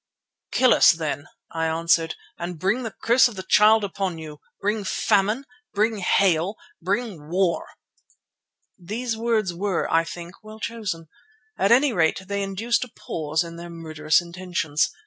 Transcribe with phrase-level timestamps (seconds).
[0.51, 4.39] "Kill us then," I answered, "and bring the curse of the Child upon you.
[4.59, 7.67] Bring famine, bring hail, bring war!"
[8.79, 11.07] These words were, I think, well chosen;
[11.55, 14.89] at any rate they induced a pause in their murderous intentions.